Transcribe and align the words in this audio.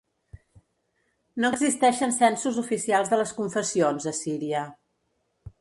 No 1.43 1.51
existeixen 1.57 2.15
censos 2.21 2.59
oficials 2.65 3.13
de 3.15 3.23
les 3.23 3.37
confessions 3.43 4.13
a 4.15 4.19
Síria. 4.25 4.67